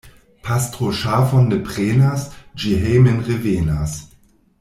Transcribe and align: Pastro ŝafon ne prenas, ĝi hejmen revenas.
Pastro 0.45 0.87
ŝafon 1.01 1.45
ne 1.51 1.59
prenas, 1.67 2.23
ĝi 2.63 2.73
hejmen 2.87 3.21
revenas. 3.29 3.95